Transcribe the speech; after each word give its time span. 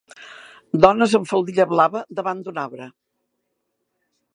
Dones 0.85 1.13
amb 1.19 1.29
faldilla 1.33 1.67
blava 1.75 2.03
davant 2.21 2.43
d'un 2.49 2.61
arbre 2.67 2.89